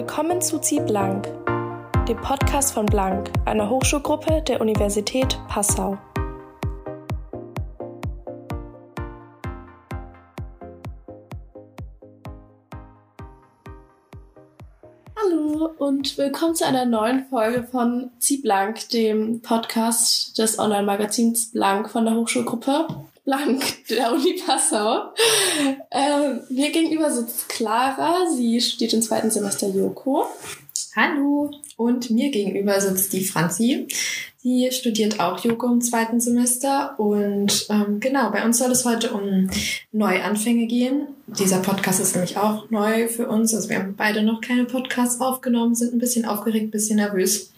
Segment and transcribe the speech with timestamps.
[0.00, 1.28] Willkommen zu Zieh Blank,
[2.08, 5.98] dem Podcast von Blank, einer Hochschulgruppe der Universität Passau.
[15.14, 21.90] Hallo und willkommen zu einer neuen Folge von Zieh Blank, dem Podcast des Online-Magazins Blank
[21.90, 22.86] von der Hochschulgruppe
[23.30, 25.12] Blank der Uni Passau.
[25.92, 28.26] Ähm, mir gegenüber sitzt Clara.
[28.36, 30.26] Sie studiert im zweiten Semester Joko.
[30.96, 31.52] Hallo.
[31.76, 33.86] Und mir gegenüber sitzt die Franzi.
[34.38, 36.98] Sie studiert auch Joko im zweiten Semester.
[36.98, 39.48] Und ähm, genau, bei uns soll es heute um
[39.92, 41.06] Neuanfänge gehen.
[41.28, 43.54] Dieser Podcast ist nämlich auch neu für uns.
[43.54, 47.52] Also wir haben beide noch keine Podcasts aufgenommen, sind ein bisschen aufgeregt, ein bisschen nervös.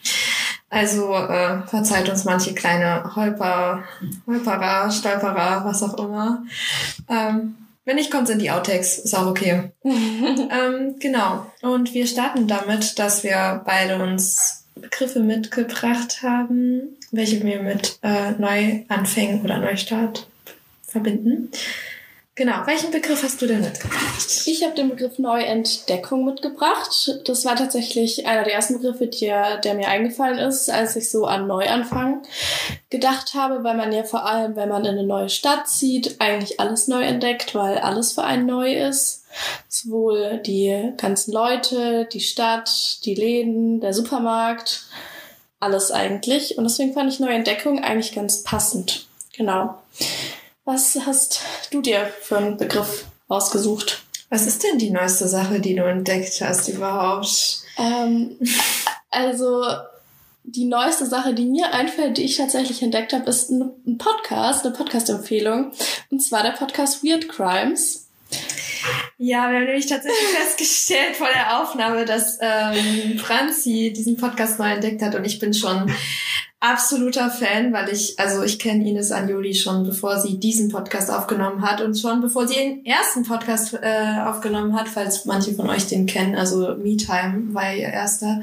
[0.73, 3.85] Also äh, verzeiht uns manche kleine Holper,
[4.27, 6.45] Holperer, Stolperer, was auch immer.
[7.11, 9.71] Ähm, wenn nicht kommt, sind die Outtakes, ist auch okay.
[9.85, 11.45] ähm, genau.
[11.61, 18.31] Und wir starten damit, dass wir beide uns Begriffe mitgebracht haben, welche wir mit äh,
[18.31, 20.27] Neuanfängen oder Neustart
[20.89, 21.51] verbinden.
[22.35, 24.47] Genau, welchen Begriff hast du denn mitgebracht?
[24.47, 27.21] Ich habe den Begriff Neuentdeckung mitgebracht.
[27.27, 31.27] Das war tatsächlich einer der ersten Begriffe, der, der mir eingefallen ist, als ich so
[31.27, 32.23] an Neuanfang
[32.89, 36.59] gedacht habe, weil man ja vor allem, wenn man in eine neue Stadt zieht, eigentlich
[36.59, 39.25] alles neu entdeckt, weil alles für einen neu ist.
[39.69, 44.87] Sowohl die ganzen Leute, die Stadt, die Läden, der Supermarkt,
[45.61, 46.57] alles eigentlich.
[46.57, 49.07] Und deswegen fand ich Neuentdeckung eigentlich ganz passend.
[49.37, 49.75] Genau.
[50.65, 51.41] Was hast
[51.73, 54.05] du dir für einen Begriff ausgesucht?
[54.29, 57.63] Was ist denn die neueste Sache, die du entdeckt hast überhaupt?
[57.79, 58.39] Ähm,
[59.11, 59.65] also
[60.45, 64.73] die neueste Sache, die mir einfällt, die ich tatsächlich entdeckt habe, ist ein Podcast, eine
[64.75, 65.73] Podcast-Empfehlung.
[66.11, 68.07] Und zwar der Podcast Weird Crimes.
[69.19, 74.73] Ja, wir haben nämlich tatsächlich festgestellt vor der Aufnahme, dass ähm, Franzi diesen Podcast neu
[74.73, 75.93] entdeckt hat und ich bin schon
[76.63, 81.61] absoluter Fan, weil ich, also ich kenne Ines Anjoli schon, bevor sie diesen Podcast aufgenommen
[81.63, 85.89] hat und schon bevor sie den ersten Podcast äh, aufgenommen hat, falls manche von euch
[85.89, 88.43] den kennen, also Me Time war ihr erster.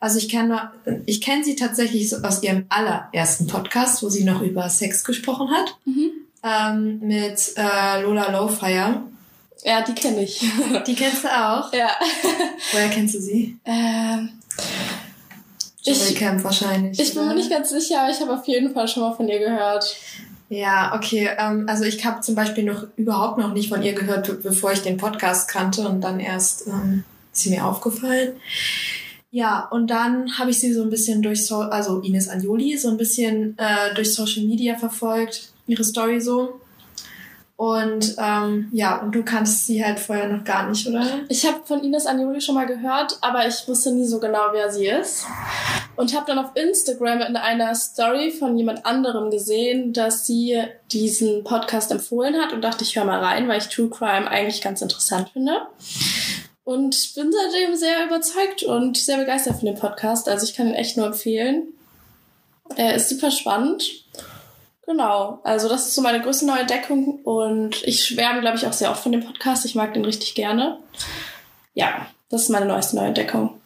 [0.00, 0.72] Also ich kenne
[1.06, 5.48] ich kenne sie tatsächlich so aus ihrem allerersten Podcast, wo sie noch über Sex gesprochen
[5.52, 6.10] hat, mhm.
[6.42, 9.02] ähm, mit äh, Lola Lowfire.
[9.64, 10.40] Ja, die kenne ich.
[10.86, 11.72] Die kennst du auch?
[11.72, 11.88] Ja.
[12.72, 13.56] Woher kennst du sie?
[13.64, 14.28] Ähm
[15.84, 16.98] Dschungelcamp wahrscheinlich.
[16.98, 19.28] Ich bin mir nicht ganz sicher, aber ich habe auf jeden Fall schon mal von
[19.28, 19.96] ihr gehört.
[20.48, 21.30] Ja, okay.
[21.38, 24.82] Ähm, also ich habe zum Beispiel noch überhaupt noch nicht von ihr gehört, bevor ich
[24.82, 28.34] den Podcast kannte und dann erst ähm, ist sie mir aufgefallen.
[29.30, 32.88] Ja, und dann habe ich sie so ein bisschen durch, so also Ines Anjoli, so
[32.88, 36.60] ein bisschen äh, durch Social Media verfolgt, ihre Story so.
[37.56, 41.04] Und ähm, ja, und du kannst sie halt vorher noch gar nicht, oder?
[41.28, 44.70] Ich habe von Ines Anjoli schon mal gehört, aber ich wusste nie so genau, wer
[44.70, 45.26] sie ist.
[45.96, 51.44] Und habe dann auf Instagram in einer Story von jemand anderem gesehen, dass sie diesen
[51.44, 54.82] Podcast empfohlen hat und dachte, ich höre mal rein, weil ich True Crime eigentlich ganz
[54.82, 55.62] interessant finde.
[56.64, 60.28] Und bin seitdem sehr überzeugt und sehr begeistert von dem Podcast.
[60.28, 61.68] Also ich kann ihn echt nur empfehlen.
[62.76, 64.04] Er ist super spannend
[64.86, 68.72] Genau, also das ist so meine größte neue Entdeckung und ich schwärme, glaube ich, auch
[68.72, 69.64] sehr oft von dem Podcast.
[69.64, 70.78] Ich mag den richtig gerne.
[71.72, 73.60] Ja, das ist meine neueste neue Entdeckung.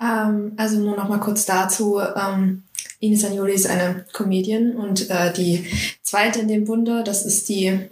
[0.00, 2.00] Ähm, also nur noch mal kurz dazu.
[2.00, 2.64] Ähm,
[3.00, 5.66] Ines Agnoli ist eine Comedian und äh, die
[6.02, 7.88] zweite in dem Bunde, das ist die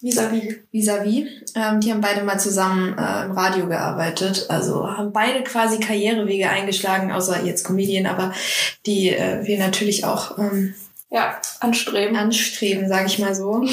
[0.00, 0.56] Vis-a-vis.
[0.72, 1.28] Vis-a-vis.
[1.54, 4.46] Ähm, die haben beide mal zusammen äh, im Radio gearbeitet.
[4.48, 8.32] Also haben beide quasi Karrierewege eingeschlagen, außer jetzt Comedian, aber
[8.86, 10.74] die äh, wir natürlich auch ähm,
[11.10, 12.16] ja, anstreben.
[12.16, 13.54] Anstreben, sage ich mal so.
[13.54, 13.70] Mhm.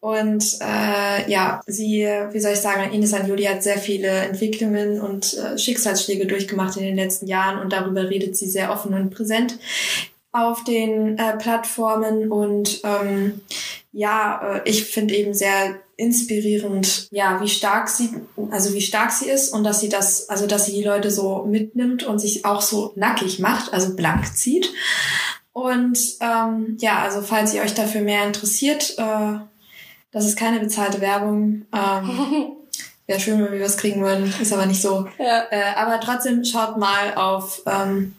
[0.00, 5.34] Und äh, ja, sie, wie soll ich sagen, Ines Anjuli hat sehr viele Entwicklungen und
[5.34, 9.58] äh, Schicksalsschläge durchgemacht in den letzten Jahren und darüber redet sie sehr offen und präsent
[10.30, 13.40] auf den äh, Plattformen und ähm,
[13.92, 18.10] ja, äh, ich finde eben sehr inspirierend, ja, wie stark sie,
[18.50, 21.46] also wie stark sie ist und dass sie das, also dass sie die Leute so
[21.46, 24.70] mitnimmt und sich auch so nackig macht, also blank zieht.
[25.56, 29.38] Und ähm, ja, also falls ihr euch dafür mehr interessiert, äh,
[30.12, 31.64] das ist keine bezahlte Werbung.
[31.74, 32.52] Ähm,
[33.06, 35.08] Wäre schön, wenn wir was kriegen würden, ist aber nicht so.
[35.18, 35.44] Ja.
[35.50, 38.14] Äh, aber trotzdem schaut mal auf, ähm,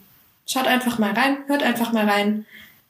[0.48, 2.44] schaut einfach mal rein, hört einfach mal rein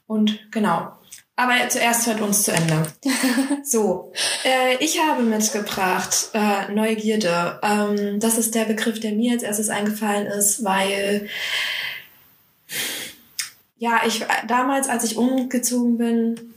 [0.07, 0.93] und genau.
[1.35, 2.91] Aber zuerst hört uns zu Ende.
[3.63, 4.11] so,
[4.43, 7.59] äh, ich habe mitgebracht äh, Neugierde.
[7.61, 11.29] Ähm, das ist der Begriff, der mir als erstes eingefallen ist, weil
[13.79, 16.53] ja, ich damals, als ich umgezogen bin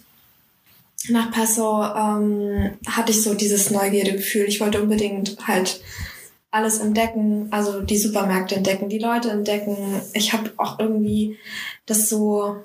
[1.09, 4.45] nach Passau, ähm, hatte ich so dieses Neugierdegefühl.
[4.45, 5.81] Ich wollte unbedingt halt
[6.51, 10.03] alles entdecken, also die Supermärkte entdecken, die Leute entdecken.
[10.13, 11.39] Ich habe auch irgendwie
[11.87, 12.57] das so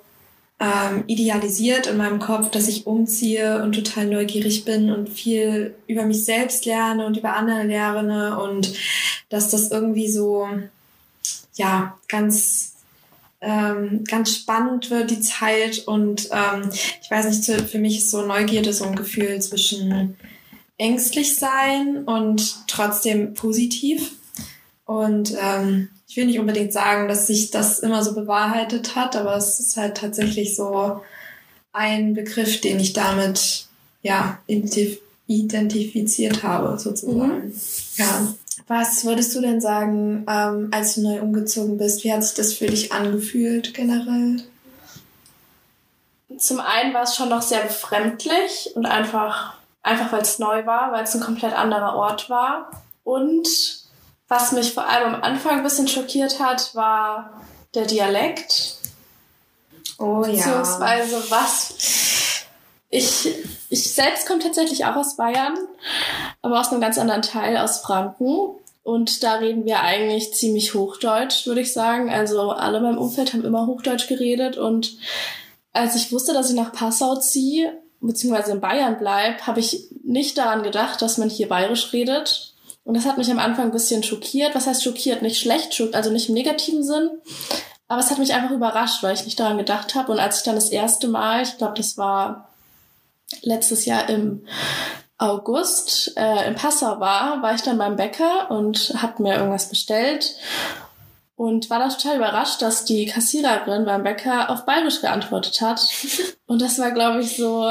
[0.59, 6.03] ähm, idealisiert in meinem Kopf, dass ich umziehe und total neugierig bin und viel über
[6.03, 8.73] mich selbst lerne und über andere lerne und
[9.29, 10.47] dass das irgendwie so
[11.53, 12.76] ja ganz
[13.41, 16.69] ähm, ganz spannend wird die Zeit und ähm,
[17.01, 20.17] ich weiß nicht, für mich ist so Neugierde so ein Gefühl zwischen
[20.77, 24.11] ängstlich sein und trotzdem positiv.
[24.85, 29.35] Und ähm, ich will nicht unbedingt sagen, dass sich das immer so bewahrheitet hat, aber
[29.35, 31.01] es ist halt tatsächlich so
[31.73, 33.67] ein Begriff, den ich damit
[34.01, 34.39] ja
[35.27, 37.47] identifiziert habe, sozusagen.
[37.47, 37.53] Mhm.
[37.97, 38.33] Ja.
[38.67, 42.03] Was würdest du denn sagen, ähm, als du neu umgezogen bist?
[42.03, 44.43] Wie hat sich das für dich angefühlt generell?
[46.37, 50.91] Zum einen war es schon noch sehr befremdlich und einfach Einfach weil es neu war,
[50.91, 52.69] weil es ein komplett anderer Ort war.
[53.05, 53.47] Und
[54.27, 57.41] was mich vor allem am Anfang ein bisschen schockiert hat, war
[57.73, 58.75] der Dialekt.
[59.97, 60.31] Oh ja.
[60.31, 62.43] Beziehungsweise was.
[62.89, 63.33] Ich,
[63.69, 65.57] ich selbst komme tatsächlich auch aus Bayern,
[66.41, 68.55] aber aus einem ganz anderen Teil, aus Franken.
[68.83, 72.09] Und da reden wir eigentlich ziemlich Hochdeutsch, würde ich sagen.
[72.09, 74.57] Also alle in meinem Umfeld haben immer Hochdeutsch geredet.
[74.57, 74.97] Und
[75.73, 80.37] als ich wusste, dass ich nach Passau ziehe, beziehungsweise in Bayern bleibe, habe ich nicht
[80.37, 82.53] daran gedacht, dass man hier bayerisch redet.
[82.85, 84.55] Und das hat mich am Anfang ein bisschen schockiert.
[84.55, 85.21] Was heißt schockiert?
[85.21, 87.09] Nicht schlecht, also nicht im negativen Sinn.
[87.89, 90.13] Aber es hat mich einfach überrascht, weil ich nicht daran gedacht habe.
[90.13, 92.46] Und als ich dann das erste Mal, ich glaube, das war
[93.41, 94.45] letztes Jahr im
[95.17, 100.35] August äh, in Passau war, war ich dann beim Bäcker und habe mir irgendwas bestellt
[101.37, 105.87] und war dann total überrascht, dass die Kassiererin beim Bäcker auf Bayerisch geantwortet hat.
[106.47, 107.69] Und das war, glaube ich, so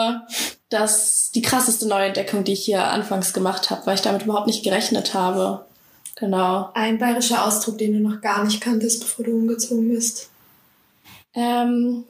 [0.68, 4.62] das die krasseste Neuentdeckung, die ich hier anfangs gemacht habe, weil ich damit überhaupt nicht
[4.62, 5.64] gerechnet habe.
[6.14, 6.70] Genau.
[6.74, 10.30] Ein bayerischer Ausdruck, den du noch gar nicht kanntest, bevor du umgezogen bist.
[11.34, 12.04] Ähm,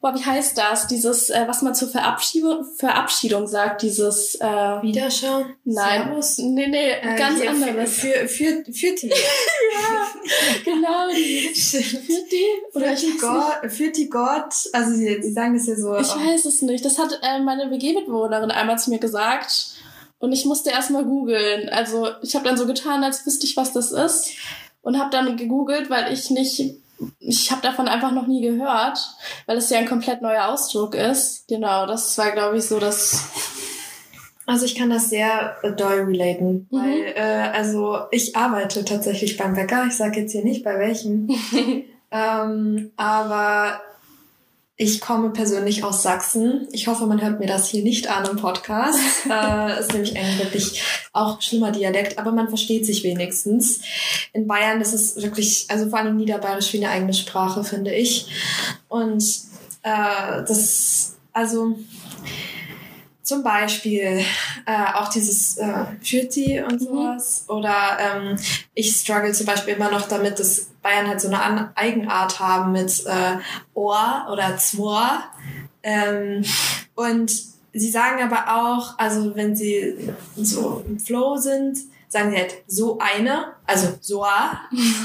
[0.00, 0.86] Boah, wie heißt das?
[0.86, 5.54] Dieses, äh, was man zur Verabschiedung, Verabschiedung sagt, dieses äh, Wiederschauen?
[5.64, 6.04] Nein.
[6.04, 6.38] Servus?
[6.38, 7.98] Nee, nee, äh, ganz hier, anderes.
[7.98, 9.08] Für, für, für die.
[9.08, 10.06] ja,
[10.64, 11.08] genau.
[11.10, 12.46] für die?
[12.74, 14.54] Oder für die Gott, für die Gott.
[14.72, 15.96] Also sie, sie sagen das ja so.
[15.96, 16.84] Ich weiß es nicht.
[16.84, 19.74] Das hat äh, meine WG-Mitbewohnerin einmal zu mir gesagt.
[20.18, 21.68] Und ich musste erstmal googeln.
[21.68, 24.32] Also ich habe dann so getan, als wüsste ich, was das ist.
[24.82, 26.83] Und habe dann gegoogelt, weil ich nicht
[27.18, 28.98] ich habe davon einfach noch nie gehört,
[29.46, 31.46] weil es ja ein komplett neuer Ausdruck ist.
[31.48, 33.24] Genau, das war, glaube ich, so das.
[34.46, 36.76] Also ich kann das sehr doll relaten, mhm.
[36.76, 39.86] weil äh, also ich arbeite tatsächlich beim Bäcker.
[39.86, 41.30] Ich sage jetzt hier nicht bei welchem,
[42.10, 43.80] ähm, aber
[44.76, 46.66] ich komme persönlich aus Sachsen.
[46.72, 48.98] Ich hoffe, man hört mir das hier nicht an im Podcast.
[49.30, 50.82] äh, ist nämlich ein wirklich
[51.12, 53.82] auch schlimmer Dialekt, aber man versteht sich wenigstens.
[54.32, 58.26] In Bayern ist es wirklich, also vor allem Niederbayerisch wie eine eigene Sprache, finde ich.
[58.88, 59.22] Und
[59.84, 61.76] äh, das, also
[63.24, 64.22] zum Beispiel
[64.66, 66.84] äh, auch dieses äh, Fürti und mhm.
[66.84, 67.44] sowas.
[67.48, 67.54] Mhm.
[67.56, 68.36] Oder ähm,
[68.74, 72.72] ich struggle zum Beispiel immer noch damit, dass Bayern halt so eine An Eigenart haben
[72.72, 73.38] mit äh,
[73.72, 75.24] Ohr oder Zwohr.
[75.82, 76.44] Ähm,
[76.94, 77.32] und
[77.72, 82.98] sie sagen aber auch, also wenn sie so im Flow sind, sagen sie halt so
[82.98, 84.60] eine, also Soa.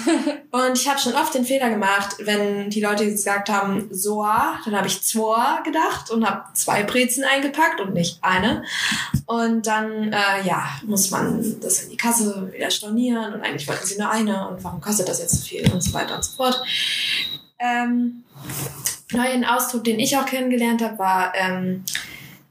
[0.51, 4.75] und ich habe schon oft den Fehler gemacht, wenn die Leute gesagt haben Soa, dann
[4.75, 8.63] habe ich Zwoa gedacht und habe zwei Brezen eingepackt und nicht eine.
[9.25, 13.85] Und dann, äh, ja, muss man das in die Kasse wieder stornieren und eigentlich wollten
[13.85, 16.35] sie nur eine und warum kostet das jetzt so viel und so weiter und so
[16.35, 16.61] fort.
[17.59, 18.23] Ähm,
[19.11, 21.83] neuen Ausdruck, den ich auch kennengelernt habe, war, ähm,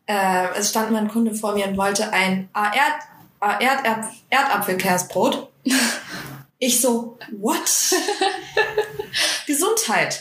[0.06, 2.72] äh, es stand mal ein Kunde vor mir und wollte ein AR
[3.40, 5.48] äh, Erdap Erdapfelkäsbrot.
[6.60, 7.62] Ich so, what?
[9.46, 10.18] Gesundheit.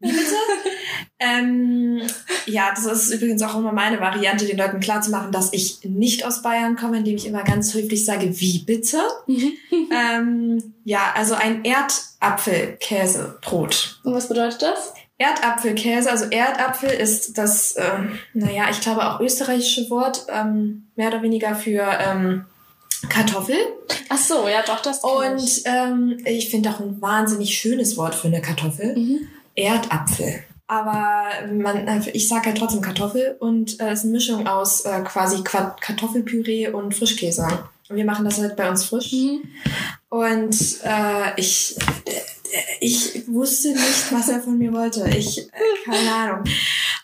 [0.00, 0.34] Wie bitte?
[1.20, 2.02] ähm,
[2.46, 6.42] ja, das ist übrigens auch immer meine Variante, den Leuten klarzumachen, dass ich nicht aus
[6.42, 8.98] Bayern komme, indem ich immer ganz höflich sage, wie bitte?
[9.28, 14.00] ähm, ja, also ein Erdapfelkäsebrot.
[14.02, 14.94] Und was bedeutet das?
[15.22, 17.82] Erdapfelkäse, also Erdapfel ist das, äh,
[18.34, 22.44] naja, ich glaube auch österreichische Wort, ähm, mehr oder weniger für ähm,
[23.08, 23.56] Kartoffel.
[24.08, 28.14] Ach so, ja doch, das Und ich, ähm, ich finde auch ein wahnsinnig schönes Wort
[28.14, 28.96] für eine Kartoffel.
[28.96, 29.28] Mhm.
[29.54, 30.42] Erdapfel.
[30.66, 34.80] Aber man, äh, ich sage halt trotzdem Kartoffel und äh, es ist eine Mischung aus
[34.86, 37.46] äh, quasi Kartoffelpüree und Frischkäse.
[37.88, 39.12] Und wir machen das halt bei uns frisch.
[39.12, 39.42] Mhm.
[40.08, 41.76] Und äh, ich
[42.80, 45.08] ich wusste nicht, was er von mir wollte.
[45.08, 45.48] Ich,
[45.84, 46.44] keine Ahnung.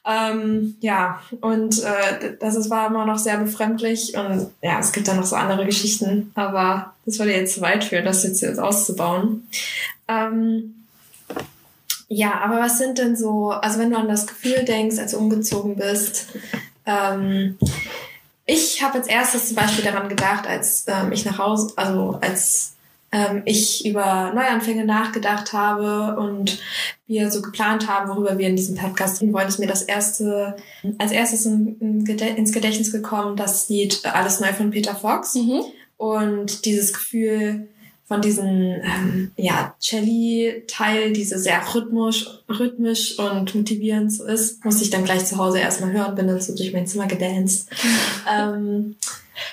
[0.07, 5.07] Ähm, ja, und äh, das ist, war immer noch sehr befremdlich und ja, es gibt
[5.09, 8.59] dann noch so andere Geschichten, aber das würde jetzt zu weit führen, das jetzt, jetzt
[8.59, 9.49] auszubauen.
[10.07, 10.87] Ähm,
[12.09, 15.19] ja, aber was sind denn so, also wenn du an das Gefühl denkst, als du
[15.19, 16.29] umgezogen bist,
[16.87, 17.59] ähm,
[18.47, 22.73] ich habe als erstes zum Beispiel daran gedacht, als ähm, ich nach Hause, also als
[23.11, 26.59] ähm, ich über Neuanfänge nachgedacht habe und
[27.07, 30.57] wir so geplant haben, worüber wir in diesem Podcast reden wollen, ist mir das erste,
[30.99, 35.35] als erstes in, in, ins Gedächtnis gekommen, das Lied Alles Neu von Peter Fox.
[35.35, 35.63] Mhm.
[35.97, 37.69] Und dieses Gefühl,
[38.09, 45.05] von diesem ähm, ja, Celli-Teil, diese sehr rhythmisch, rhythmisch und motivierend ist, musste ich dann
[45.05, 47.69] gleich zu Hause erstmal hören, bin dann so durch mein Zimmer gedanced.
[48.35, 48.97] ähm,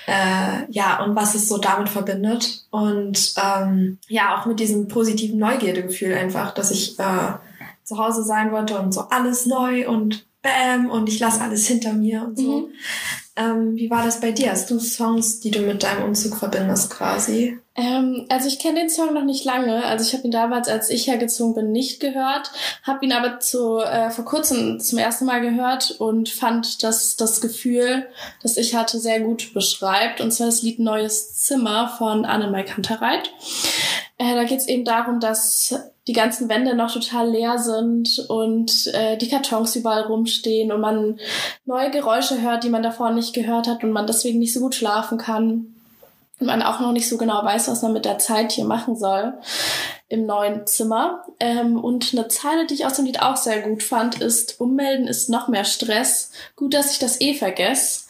[0.06, 2.64] äh, ja, und was es so damit verbindet.
[2.70, 7.34] Und ähm, ja, auch mit diesem positiven Neugierdegefühl einfach, dass ich äh,
[7.82, 11.92] zu Hause sein wollte und so alles neu und bam und ich lasse alles hinter
[11.92, 12.58] mir und so.
[12.60, 12.72] Mhm.
[13.38, 14.50] Ähm, wie war das bei dir?
[14.50, 17.58] Hast du Songs, die du mit deinem Umzug verbindest quasi?
[17.74, 19.84] Ähm, also ich kenne den Song noch nicht lange.
[19.84, 22.50] Also ich habe ihn damals, als ich hergezogen bin, nicht gehört,
[22.82, 27.42] habe ihn aber zu, äh, vor kurzem zum ersten Mal gehört und fand, dass das
[27.42, 28.06] Gefühl,
[28.42, 30.22] das ich hatte, sehr gut beschreibt.
[30.22, 33.30] Und zwar das Lied Neues Zimmer von Annemai Kantereit.
[34.16, 35.74] Äh, da geht es eben darum, dass
[36.06, 41.18] die ganzen Wände noch total leer sind und äh, die Kartons überall rumstehen und man
[41.64, 44.74] neue Geräusche hört, die man davor nicht gehört hat und man deswegen nicht so gut
[44.74, 45.74] schlafen kann
[46.38, 48.96] und man auch noch nicht so genau weiß, was man mit der Zeit hier machen
[48.96, 49.34] soll
[50.08, 51.24] im neuen Zimmer.
[51.40, 55.08] Ähm, und eine Zeile, die ich aus dem Lied auch sehr gut fand, ist, ummelden
[55.08, 56.30] ist noch mehr Stress.
[56.54, 58.04] Gut, dass ich das eh vergesse,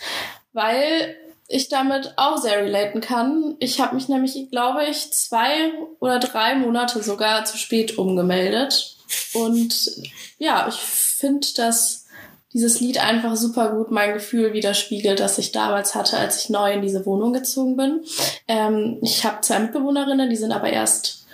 [0.53, 1.17] weil
[1.49, 3.57] ich damit auch sehr relaten kann.
[3.61, 8.97] Ich habe mich nämlich, glaube ich, zwei oder drei Monate sogar zu spät umgemeldet.
[9.33, 9.91] Und
[10.39, 12.07] ja, ich finde, dass
[12.53, 16.73] dieses Lied einfach super gut mein Gefühl widerspiegelt, das ich damals hatte, als ich neu
[16.73, 18.05] in diese Wohnung gezogen bin.
[18.49, 21.27] Ähm, ich habe zwei Mitbewohnerinnen, die sind aber erst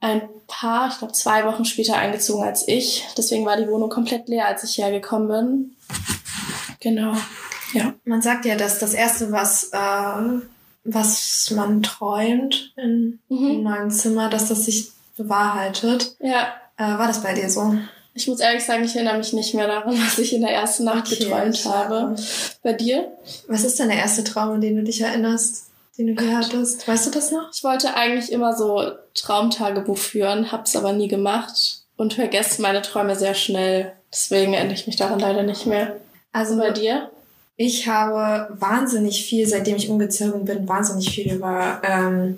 [0.00, 3.06] ein paar, ich glaube zwei Wochen später eingezogen als ich.
[3.16, 5.76] Deswegen war die Wohnung komplett leer, als ich hergekommen bin.
[6.80, 7.14] Genau.
[7.72, 7.94] Ja.
[8.04, 10.40] Man sagt ja, dass das Erste, was, äh,
[10.84, 13.50] was man träumt in, mhm.
[13.50, 16.16] im neuen Zimmer, dass das sich bewahrheitet.
[16.20, 16.54] Ja.
[16.76, 17.76] Äh, war das bei dir so?
[18.14, 20.84] Ich muss ehrlich sagen, ich erinnere mich nicht mehr daran, was ich in der ersten
[20.84, 22.16] Nacht okay, geträumt habe.
[22.62, 23.12] Bei dir?
[23.48, 26.86] Was ist denn der erste Traum, an den du dich erinnerst, den du gehört hast?
[26.86, 27.50] Weißt du das noch?
[27.54, 33.16] Ich wollte eigentlich immer so Traumtagebuch führen, hab's aber nie gemacht und vergesse meine Träume
[33.16, 33.92] sehr schnell.
[34.12, 35.96] Deswegen erinnere ich mich daran leider nicht mehr.
[36.32, 37.10] Also bei dir?
[37.64, 42.36] Ich habe wahnsinnig viel, seitdem ich umgezogen bin, wahnsinnig viel über, ähm,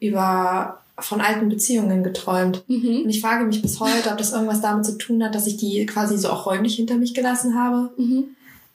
[0.00, 2.64] über von alten Beziehungen geträumt.
[2.66, 3.02] Mhm.
[3.04, 5.58] Und ich frage mich bis heute, ob das irgendwas damit zu tun hat, dass ich
[5.58, 7.92] die quasi so auch räumlich hinter mich gelassen habe.
[7.96, 8.24] Mhm.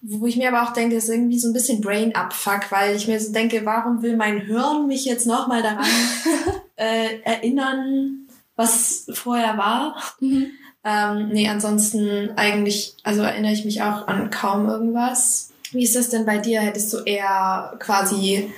[0.01, 3.10] Wo ich mir aber auch denke, ist irgendwie so ein bisschen Brain Abfuck, weil ich
[3.10, 5.86] mir so denke, warum will mein Hirn mich jetzt nochmal daran
[6.77, 8.20] äh, erinnern,
[8.56, 9.98] was vorher war?
[10.22, 10.48] Mhm.
[10.86, 15.50] Ähm, nee, ansonsten eigentlich, also erinnere ich mich auch an kaum irgendwas.
[15.72, 16.62] Wie ist das denn bei dir?
[16.62, 18.52] Hättest du eher quasi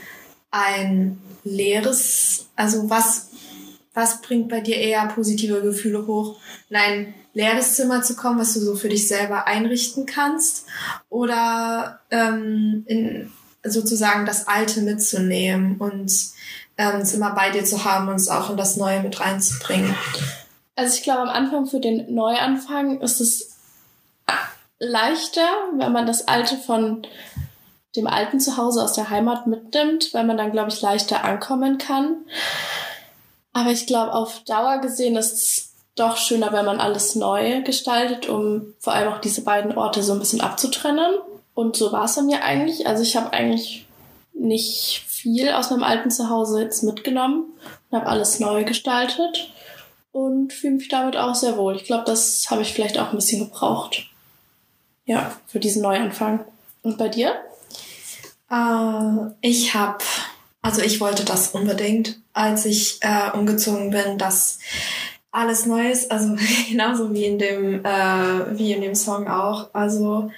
[0.50, 3.30] ein leeres, also was,
[3.94, 6.40] was bringt bei dir eher positive Gefühle hoch?
[6.70, 10.66] In ein leeres Zimmer zu kommen, was du so für dich selber einrichten kannst?
[11.10, 13.32] Oder ähm, in,
[13.64, 16.12] sozusagen das Alte mitzunehmen und
[16.78, 19.96] ähm, es immer bei dir zu haben und es auch in das Neue mit reinzubringen?
[20.76, 23.51] Also ich glaube, am Anfang für den Neuanfang ist es
[24.82, 25.48] leichter,
[25.78, 27.06] wenn man das Alte von
[27.96, 32.18] dem alten Zuhause aus der Heimat mitnimmt, weil man dann, glaube ich, leichter ankommen kann.
[33.54, 38.28] Aber ich glaube, auf Dauer gesehen ist es doch schöner, wenn man alles neu gestaltet,
[38.28, 41.16] um vor allem auch diese beiden Orte so ein bisschen abzutrennen.
[41.54, 42.88] Und so war es dann ja eigentlich.
[42.88, 43.86] Also ich habe eigentlich
[44.34, 47.46] nicht viel aus meinem alten Zuhause jetzt mitgenommen
[47.90, 49.52] und habe alles neu gestaltet
[50.12, 51.76] und fühle mich damit auch sehr wohl.
[51.76, 54.11] Ich glaube, das habe ich vielleicht auch ein bisschen gebraucht
[55.06, 56.46] ja, für diesen Neuanfang.
[56.84, 57.36] Und bei dir?
[58.50, 60.04] Äh, ich habe,
[60.62, 64.60] also ich wollte das unbedingt, als ich äh, umgezogen bin, dass
[65.32, 66.36] alles Neues, also
[66.70, 69.70] genauso wie in dem, äh, wie in dem Song auch.
[69.74, 70.32] Also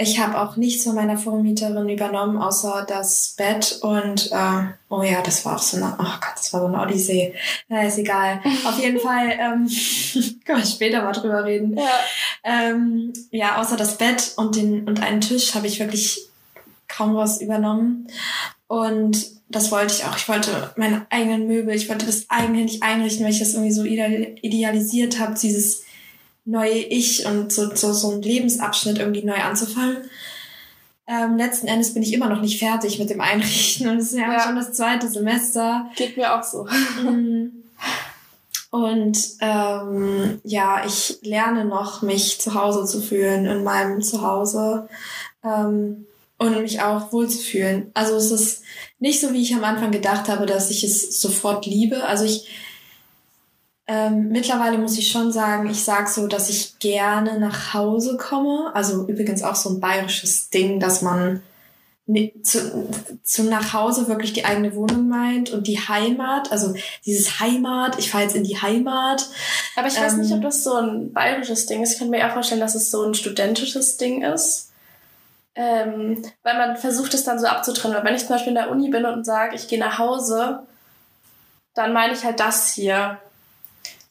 [0.00, 5.20] ich habe auch nichts von meiner Vormieterin übernommen, außer das Bett und äh, oh ja,
[5.20, 7.34] das war auch so eine, oh Gott, das war so eine Odyssee.
[7.68, 8.40] Na, ist egal.
[8.64, 9.68] Auf jeden Fall, ähm,
[10.44, 11.76] können wir später mal drüber reden.
[11.76, 11.90] Ja.
[12.44, 16.28] Ähm, ja, außer das Bett und den und einen Tisch habe ich wirklich
[16.88, 18.06] kaum was übernommen.
[18.68, 20.16] Und das wollte ich auch.
[20.16, 23.84] Ich wollte meine eigenen Möbel, ich wollte das eigenhändig einrichten, weil ich das irgendwie so
[23.84, 25.82] idealisiert habe, dieses
[26.50, 29.98] neue Ich und so, so, so einen Lebensabschnitt irgendwie neu anzufangen.
[31.06, 34.18] Ähm, letzten Endes bin ich immer noch nicht fertig mit dem Einrichten und es ist
[34.18, 34.40] ja, ja.
[34.40, 35.90] schon das zweite Semester.
[35.96, 36.68] Geht mir auch so.
[38.72, 44.88] Und ähm, ja, ich lerne noch, mich zu Hause zu fühlen, in meinem Zuhause.
[45.44, 46.06] Ähm,
[46.38, 47.90] und mich auch wohlzufühlen.
[47.92, 48.62] Also es ist
[48.98, 52.04] nicht so, wie ich am Anfang gedacht habe, dass ich es sofort liebe.
[52.04, 52.48] Also ich
[53.90, 58.70] ähm, mittlerweile muss ich schon sagen, ich sag so, dass ich gerne nach Hause komme.
[58.72, 61.42] Also übrigens auch so ein bayerisches Ding, dass man
[62.44, 62.88] zu,
[63.24, 66.72] zu nach Hause wirklich die eigene Wohnung meint und die Heimat, also
[67.04, 69.28] dieses Heimat, ich fahre jetzt in die Heimat.
[69.74, 71.94] Aber ich weiß nicht, ob ähm, das so ein bayerisches Ding ist.
[71.94, 74.70] Ich könnte mir eher vorstellen, dass es so ein studentisches Ding ist.
[75.56, 77.96] Ähm, weil man versucht es dann so abzutrennen.
[77.96, 80.60] Weil wenn ich zum Beispiel in der Uni bin und sage, ich gehe nach Hause,
[81.74, 83.18] dann meine ich halt das hier.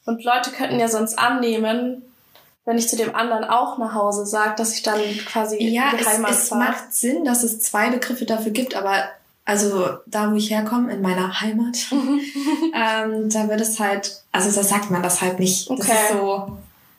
[0.09, 2.01] Und Leute könnten ja sonst annehmen,
[2.65, 6.03] wenn ich zu dem anderen auch nach Hause sage, dass ich dann quasi ja, die
[6.03, 9.03] Heimat es, es macht Sinn, dass es zwei Begriffe dafür gibt, aber
[9.45, 14.63] also da, wo ich herkomme, in meiner Heimat, ähm, da wird es halt, also da
[14.63, 15.69] sagt man das halt nicht.
[15.69, 15.79] Okay.
[15.79, 16.57] Das ist so,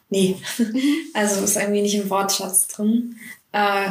[0.09, 0.37] nee,
[1.15, 3.17] also ist irgendwie nicht im Wortschatz drin.
[3.51, 3.91] Äh,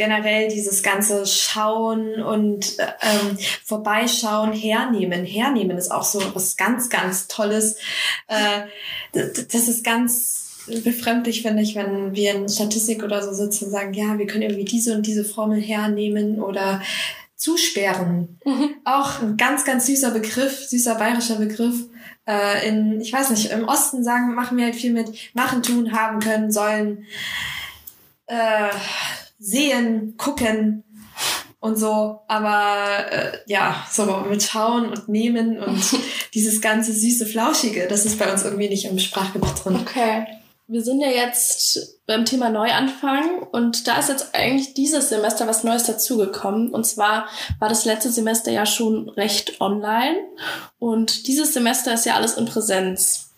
[0.00, 5.26] generell dieses ganze Schauen und ähm, Vorbeischauen, Hernehmen.
[5.26, 7.76] Hernehmen ist auch so was ganz, ganz Tolles.
[8.26, 8.62] Äh,
[9.12, 13.92] das ist ganz befremdlich, finde ich, wenn wir in Statistik oder so sitzen und sagen,
[13.92, 16.80] ja, wir können irgendwie diese und diese Formel hernehmen oder
[17.36, 18.40] zusperren.
[18.46, 18.76] Mhm.
[18.86, 21.74] Auch ein ganz, ganz süßer Begriff, süßer bayerischer Begriff.
[22.26, 25.92] Äh, in, ich weiß nicht, im Osten sagen, machen wir halt viel mit machen, tun,
[25.92, 27.04] haben können, sollen,
[28.28, 28.70] äh,
[29.40, 30.84] sehen, gucken
[31.58, 32.20] und so.
[32.28, 35.82] Aber äh, ja, so mit Schauen und Nehmen und
[36.34, 39.76] dieses ganze süße, flauschige, das ist bei uns irgendwie nicht im Sprachgebrauch drin.
[39.80, 40.26] Okay
[40.70, 45.64] wir sind ja jetzt beim Thema Neuanfang und da ist jetzt eigentlich dieses Semester was
[45.64, 46.70] Neues dazugekommen.
[46.70, 50.16] Und zwar war das letzte Semester ja schon recht online
[50.78, 53.32] und dieses Semester ist ja alles in Präsenz.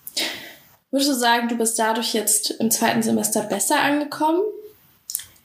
[0.90, 4.42] Würdest du sagen, du bist dadurch jetzt im zweiten Semester besser angekommen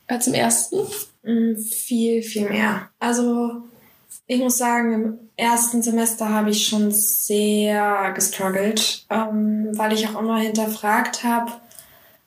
[0.08, 0.78] als im ersten?
[1.24, 2.89] Mm, viel, viel mehr.
[3.00, 3.63] Also
[4.26, 10.20] ich muss sagen, im ersten Semester habe ich schon sehr gestruggelt, ähm, weil ich auch
[10.20, 11.52] immer hinterfragt habe,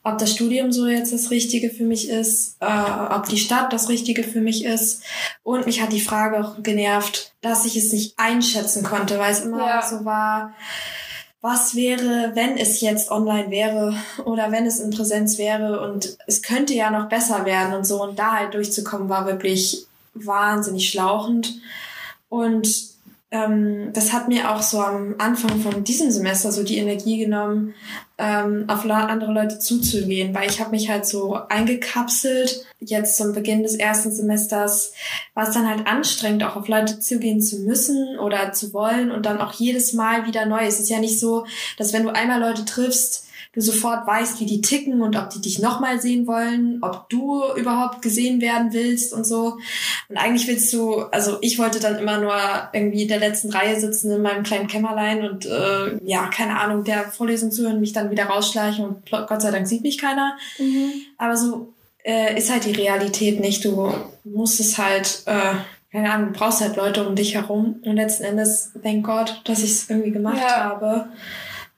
[0.03, 2.67] ob das Studium so jetzt das Richtige für mich ist, äh,
[3.11, 5.03] ob die Stadt das Richtige für mich ist.
[5.43, 9.41] Und mich hat die Frage auch genervt, dass ich es nicht einschätzen konnte, weil es
[9.41, 9.87] immer ja.
[9.87, 10.55] so war,
[11.43, 16.43] was wäre, wenn es jetzt online wäre oder wenn es in Präsenz wäre und es
[16.43, 18.03] könnte ja noch besser werden und so.
[18.03, 21.61] Und da halt durchzukommen war wirklich wahnsinnig schlauchend.
[22.29, 22.90] Und
[23.33, 27.75] ähm, das hat mir auch so am Anfang von diesem Semester so die Energie genommen,
[28.19, 32.67] ähm, auf andere Leute zuzugehen, weil ich habe mich halt so eingekapselt.
[32.81, 34.93] Jetzt zum Beginn des ersten Semesters
[35.35, 39.27] war es dann halt anstrengend, auch auf Leute zugehen zu müssen oder zu wollen und
[39.27, 40.67] dann auch jedes Mal wieder neu.
[40.67, 41.47] Es ist ja nicht so,
[41.79, 45.41] dass wenn du einmal Leute triffst, du sofort weißt, wie die ticken und ob die
[45.41, 49.59] dich nochmal sehen wollen, ob du überhaupt gesehen werden willst und so.
[50.09, 52.35] Und eigentlich willst du, also ich wollte dann immer nur
[52.73, 56.85] irgendwie in der letzten Reihe sitzen in meinem kleinen Kämmerlein und äh, ja, keine Ahnung,
[56.85, 60.37] der Vorlesung zuhören, mich dann wieder rausschleichen und Gott sei Dank sieht mich keiner.
[60.59, 60.93] Mhm.
[61.19, 61.73] Aber so
[62.05, 63.65] äh, ist halt die Realität nicht.
[63.65, 65.55] Du musst es halt, äh,
[65.91, 67.81] keine Ahnung, du brauchst halt Leute um dich herum.
[67.85, 70.65] Und letzten Endes, thank Gott, dass ich es irgendwie gemacht ja.
[70.65, 71.09] habe.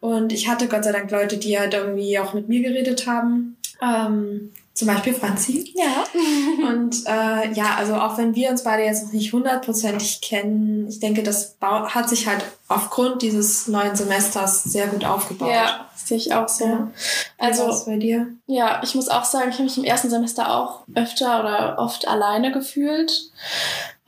[0.03, 3.57] Und ich hatte Gott sei Dank Leute, die halt irgendwie auch mit mir geredet haben.
[3.81, 5.73] Ähm, zum Beispiel Franzi.
[5.77, 6.05] Ja.
[6.69, 10.99] Und äh, ja, also auch wenn wir uns beide jetzt noch nicht hundertprozentig kennen, ich
[10.99, 15.53] denke, das hat sich halt aufgrund dieses neuen Semesters sehr gut aufgebaut.
[15.53, 16.65] Ja, sehe ich auch so.
[16.65, 16.91] Ja.
[17.38, 18.27] Also Was bei dir?
[18.47, 22.09] Ja, ich muss auch sagen, ich habe mich im ersten Semester auch öfter oder oft
[22.09, 23.31] alleine gefühlt.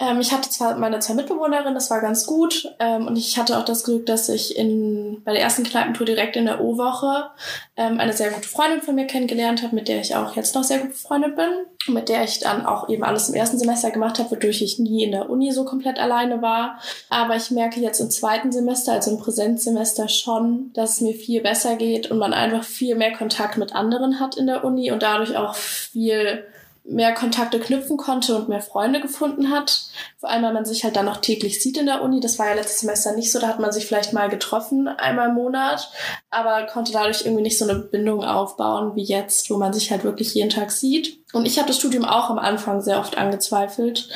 [0.00, 2.68] Ähm, ich hatte zwar meine zwei Mitbewohnerinnen, das war ganz gut.
[2.80, 6.35] Ähm, und ich hatte auch das Glück, dass ich in, bei der ersten Kneipentour direkt
[6.35, 7.30] in der O-Woche
[7.76, 10.64] ähm, eine sehr gute Freundin von mir kennengelernt habe, mit der ich auch jetzt noch
[10.64, 11.48] sehr gut befreundet bin.
[11.87, 15.04] Mit der ich dann auch eben alles im ersten Semester gemacht habe, wodurch ich nie
[15.04, 16.80] in der Uni so komplett alleine war.
[17.09, 21.40] Aber ich merke jetzt im zweiten Semester, also im Präsenzsemester schon, dass es mir viel
[21.40, 25.02] besser geht und man einfach viel mehr Kontakt mit anderen hat in der Uni und
[25.02, 26.44] dadurch auch viel
[26.85, 29.87] mehr Kontakte knüpfen konnte und mehr Freunde gefunden hat.
[30.18, 32.20] Vor allem, weil man sich halt dann noch täglich sieht in der Uni.
[32.20, 33.40] Das war ja letztes Semester nicht so.
[33.40, 35.90] Da hat man sich vielleicht mal getroffen, einmal im Monat,
[36.31, 40.05] aber konnte dadurch irgendwie nicht so eine Bindung aufbauen wie jetzt, wo man sich halt
[40.05, 41.18] wirklich jeden Tag sieht.
[41.33, 44.09] Und ich habe das Studium auch am Anfang sehr oft angezweifelt,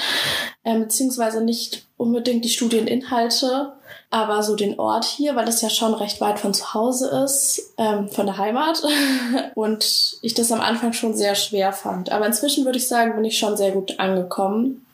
[0.63, 3.75] äh, beziehungsweise nicht unbedingt die Studieninhalte,
[4.09, 7.75] aber so den Ort hier, weil es ja schon recht weit von zu Hause ist,
[7.77, 8.83] ähm, von der Heimat.
[9.55, 12.11] Und ich das am Anfang schon sehr schwer fand.
[12.11, 14.87] Aber inzwischen würde ich sagen, bin ich schon sehr gut angekommen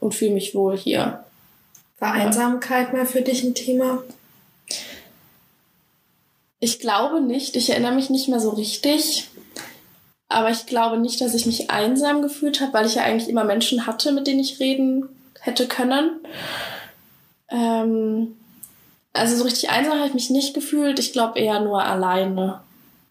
[0.00, 1.24] und fühle mich wohl hier.
[1.98, 4.02] War Einsamkeit mal für dich ein Thema?
[6.60, 7.56] Ich glaube nicht.
[7.56, 9.28] Ich erinnere mich nicht mehr so richtig.
[10.28, 13.44] Aber ich glaube nicht, dass ich mich einsam gefühlt habe, weil ich ja eigentlich immer
[13.44, 15.08] Menschen hatte, mit denen ich reden
[15.44, 16.20] hätte können.
[17.50, 18.36] Ähm,
[19.12, 20.98] also so richtig einsam habe ich mich nicht gefühlt.
[20.98, 22.60] Ich glaube eher nur alleine.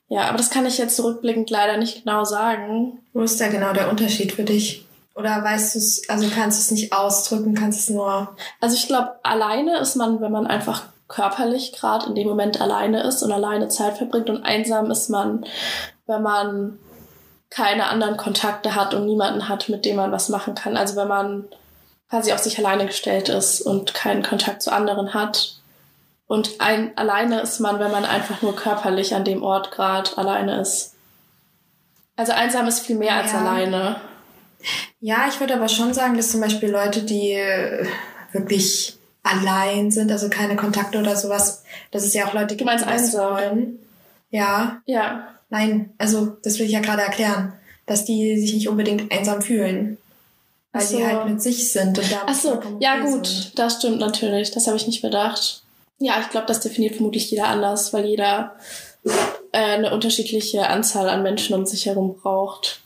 [0.10, 3.00] Ja, aber das kann ich jetzt zurückblickend leider nicht genau sagen.
[3.14, 4.86] Wo ist da genau der Unterschied für dich?
[5.16, 8.36] Oder weißt du es, also kannst du es nicht ausdrücken, kannst es nur.
[8.60, 13.04] Also ich glaube, alleine ist man, wenn man einfach körperlich gerade in dem Moment alleine
[13.04, 15.46] ist und alleine Zeit verbringt und einsam ist man,
[16.08, 16.80] wenn man
[17.52, 20.76] keine anderen Kontakte hat und niemanden hat, mit dem man was machen kann.
[20.76, 21.46] Also wenn man
[22.14, 25.56] quasi auf sich alleine gestellt ist und keinen Kontakt zu anderen hat
[26.28, 30.62] und ein, alleine ist man, wenn man einfach nur körperlich an dem Ort gerade alleine
[30.62, 30.94] ist.
[32.16, 33.96] Also einsam ist viel mehr als alleine.
[35.02, 37.36] Ja, ich würde aber schon sagen, dass zum Beispiel Leute, die
[38.32, 42.86] wirklich allein sind, also keine Kontakte oder sowas, dass es ja auch Leute gibt, die
[42.86, 43.32] einsam.
[43.34, 43.80] wollen.
[44.30, 44.84] Ja.
[44.86, 45.30] Ja.
[45.50, 47.54] Nein, also das will ich ja gerade erklären,
[47.88, 49.98] dass die sich nicht unbedingt einsam fühlen.
[50.74, 50.98] Weil so.
[50.98, 52.18] sie halt mit sich sind und.
[52.26, 53.60] Ach so, ja gut, sind.
[53.60, 54.52] das stimmt natürlich.
[54.52, 55.64] Das habe ich nicht bedacht.
[56.00, 58.56] Ja, ich glaube, das definiert vermutlich jeder anders, weil jeder
[59.52, 62.82] äh, eine unterschiedliche Anzahl an Menschen um sich herum braucht.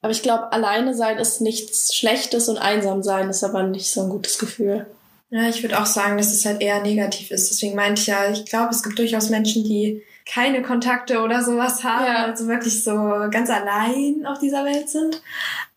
[0.00, 4.02] Aber ich glaube, alleine sein ist nichts Schlechtes und einsam sein ist aber nicht so
[4.02, 4.86] ein gutes Gefühl.
[5.30, 7.50] Ja, ich würde auch sagen, dass es halt eher negativ ist.
[7.50, 11.84] Deswegen meinte ich ja, ich glaube, es gibt durchaus Menschen, die keine Kontakte oder sowas
[11.84, 12.24] haben, ja.
[12.24, 12.92] also wirklich so
[13.30, 15.22] ganz allein auf dieser Welt sind,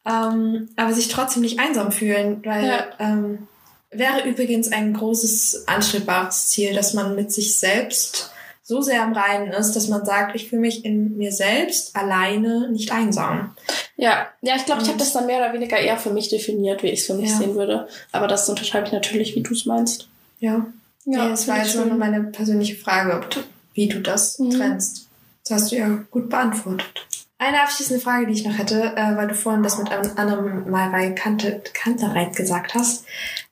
[0.08, 2.86] ähm, aber sich trotzdem nicht einsam fühlen, weil ja.
[3.00, 3.48] ähm,
[3.90, 9.54] Wäre übrigens ein großes anstrebbares Ziel, dass man mit sich selbst so sehr am Reinen
[9.54, 13.56] ist, dass man sagt, ich fühle mich in mir selbst alleine nicht einsam.
[13.96, 16.84] Ja, ja, ich glaube, ich habe das dann mehr oder weniger eher für mich definiert,
[16.84, 17.38] wie ich es für mich ja.
[17.38, 17.88] sehen würde.
[18.12, 20.10] Aber das unterschreibe ich natürlich, wie du es meinst.
[20.40, 20.66] Ja.
[21.06, 23.40] Ja, nee, das war jetzt nur meine persönliche Frage, ob du,
[23.74, 24.52] wie du das mhm.
[24.52, 25.08] trennst.
[25.46, 27.07] Das hast du ja gut beantwortet.
[27.40, 30.70] Eine abschließende Frage, die ich noch hätte, äh, weil du vorhin das mit einem anderen
[30.72, 33.06] Malerei Kante, Kantereit gesagt hast.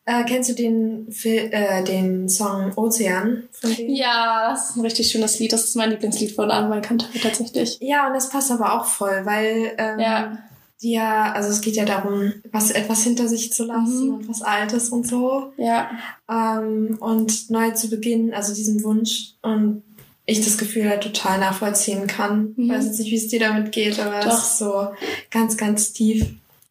[0.06, 3.96] Äh, kennst du den, Fil äh, den Song Ozean von denen?
[3.96, 5.54] Ja, das ist ein richtig schönes Lied.
[5.54, 7.78] Das ist mein Lieblingslied von Anwar Kantereit tatsächlich.
[7.80, 10.38] Ja, und das passt aber auch voll, weil ähm, ja.
[10.82, 14.14] die ja, also es geht ja darum, was etwas hinter sich zu lassen mhm.
[14.16, 15.54] und was Altes und so.
[15.58, 15.90] Ja.
[16.30, 19.36] Ähm, und neu zu beginnen, also diesen Wunsch.
[19.42, 19.84] Und
[20.26, 22.54] ich das Gefühl halt total nachvollziehen kann.
[22.56, 22.66] Mhm.
[22.66, 24.34] Ich weiß jetzt nicht, wie es dir damit geht, aber Doch.
[24.34, 24.88] es ist so
[25.32, 26.26] ganz, ganz tief.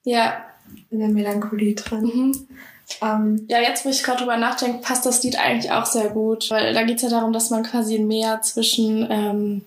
[0.05, 0.45] Ja.
[0.91, 2.03] In der Melancholie drin.
[2.03, 2.49] Mhm.
[3.01, 6.51] Ähm, ja, jetzt, wo ich gerade drüber nachdenke, passt das Lied eigentlich auch sehr gut,
[6.51, 9.63] weil da geht es ja darum, dass man quasi ein Mehr zwischen ähm,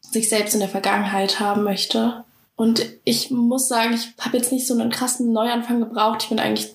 [0.00, 2.24] sich selbst und der Vergangenheit haben möchte.
[2.56, 6.24] Und ich muss sagen, ich habe jetzt nicht so einen krassen Neuanfang gebraucht.
[6.24, 6.74] Ich bin eigentlich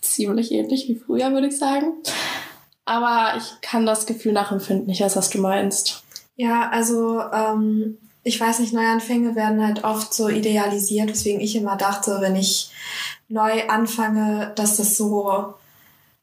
[0.00, 1.92] ziemlich ähnlich wie früher, würde ich sagen.
[2.86, 4.88] Aber ich kann das Gefühl nachempfinden.
[4.88, 6.04] Ich weiß, was du meinst.
[6.36, 11.76] Ja, also ähm, ich weiß nicht, Neuanfänge werden halt oft so idealisiert, weswegen ich immer
[11.76, 12.70] dachte, wenn ich
[13.28, 15.54] neu anfange, dass das so,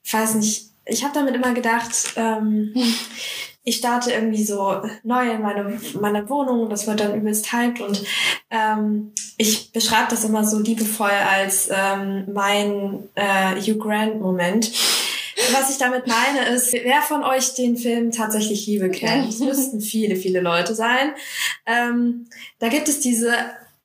[0.03, 2.73] ich weiß nicht, ich habe damit immer gedacht, ähm,
[3.63, 7.81] ich starte irgendwie so neu in meine, meine Wohnung und das wird dann übelst hyped
[7.81, 8.03] und
[8.49, 14.71] ähm, ich beschreibe das immer so liebevoll als ähm, mein äh, Hugh Grant Moment
[15.51, 19.81] was ich damit meine ist, wer von euch den Film tatsächlich Liebe kennt, es müssten
[19.81, 21.13] viele, viele Leute sein.
[21.65, 22.27] Ähm,
[22.59, 23.33] da gibt es diese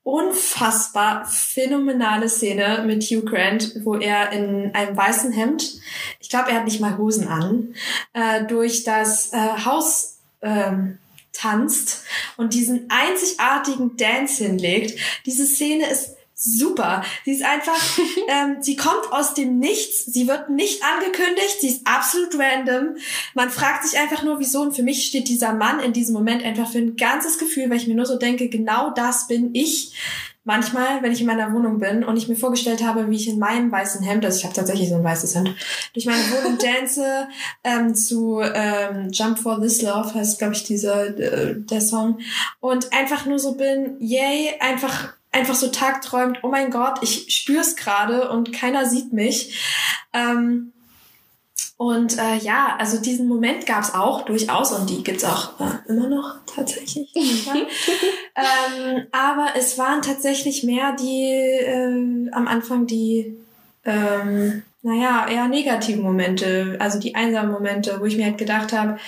[0.03, 5.81] unfassbar phänomenale Szene mit Hugh Grant, wo er in einem weißen Hemd,
[6.21, 7.75] ich glaube, er hat nicht mal Hosen an,
[8.14, 10.99] äh, durch das äh, Haus ähm,
[11.33, 12.05] tanzt
[12.37, 14.99] und diesen einzigartigen Dance hinlegt.
[15.27, 17.03] Diese Szene ist super.
[17.24, 17.98] Sie ist einfach,
[18.29, 22.96] ähm, sie kommt aus dem Nichts, sie wird nicht angekündigt, sie ist absolut random.
[23.35, 24.62] Man fragt sich einfach nur, wieso.
[24.62, 27.79] Und für mich steht dieser Mann in diesem Moment einfach für ein ganzes Gefühl, weil
[27.79, 29.94] ich mir nur so denke, genau das bin ich.
[30.44, 33.38] Manchmal, wenn ich in meiner Wohnung bin und ich mir vorgestellt habe, wie ich in
[33.38, 35.55] meinem weißen Hemd, also ich habe tatsächlich so ein weißes Hemd,
[35.92, 37.29] durch meine Wohnung dance
[37.64, 42.20] ähm, zu ähm, Jump for This Love heißt, glaube ich, dieser äh, der Song
[42.61, 47.77] und einfach nur so bin, yay, einfach einfach so tagträumt, oh mein Gott, ich spür's
[47.77, 49.62] gerade und keiner sieht mich.
[50.12, 50.73] Ähm,
[51.77, 56.09] und äh, ja, also diesen Moment gab's auch durchaus und die gibt's auch äh, immer
[56.09, 57.14] noch tatsächlich.
[57.55, 63.37] ähm, aber es waren tatsächlich mehr die äh, am Anfang die
[63.85, 68.99] ähm, naja, eher negativen Momente, also die einsamen Momente, wo ich mir halt gedacht habe,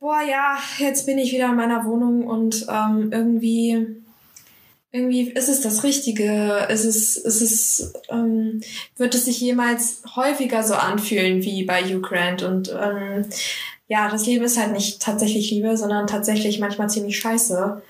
[0.00, 4.02] boah, ja, jetzt bin ich wieder in meiner Wohnung und ähm, irgendwie,
[4.96, 6.66] irgendwie ist es das Richtige.
[6.70, 8.60] Ist es, ist es, ähm,
[8.96, 13.26] wird es sich jemals häufiger so anfühlen wie bei Hugh Grant und ähm,
[13.88, 17.82] ja, das Leben ist halt nicht tatsächlich Liebe, sondern tatsächlich manchmal ziemlich scheiße.